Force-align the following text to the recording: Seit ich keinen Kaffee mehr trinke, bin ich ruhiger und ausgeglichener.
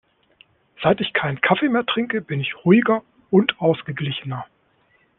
Seit 0.81 0.99
ich 0.99 1.13
keinen 1.13 1.41
Kaffee 1.41 1.69
mehr 1.69 1.85
trinke, 1.85 2.21
bin 2.21 2.39
ich 2.39 2.55
ruhiger 2.65 3.03
und 3.29 3.61
ausgeglichener. 3.61 4.47